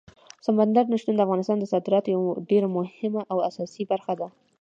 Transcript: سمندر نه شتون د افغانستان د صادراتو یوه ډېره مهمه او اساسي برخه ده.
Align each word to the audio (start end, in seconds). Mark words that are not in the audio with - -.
سمندر 0.45 0.85
نه 0.91 0.97
شتون 1.01 1.15
د 1.15 1.19
افغانستان 1.25 1.57
د 1.59 1.65
صادراتو 1.71 2.07
یوه 2.15 2.29
ډېره 2.49 2.67
مهمه 2.77 3.21
او 3.31 3.37
اساسي 3.49 3.83
برخه 3.91 4.13
ده. 4.19 4.27